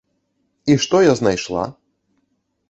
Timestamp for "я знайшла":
1.03-1.67